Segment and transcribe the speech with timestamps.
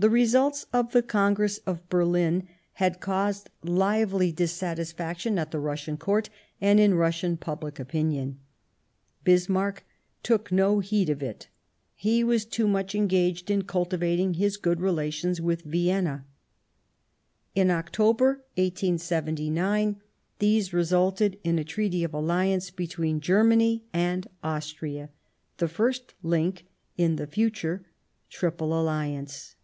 [0.00, 5.58] The results of the Congress of Berlin had caused 187 Bismarck lively dissatisfaction at the
[5.58, 8.38] Russian Court and in Russian public opinion.
[9.24, 9.84] Bismarck
[10.22, 11.48] took no heed of it;
[11.96, 16.24] he was too much engaged in culti Slance^ vating his good relations with Vienna.
[17.56, 20.00] In October 1879
[20.38, 25.10] these resulted in a Treaty of Alliance between Germany and Austria,
[25.56, 26.66] the first link
[26.96, 27.84] in the future
[28.30, 29.56] Triple Alliance.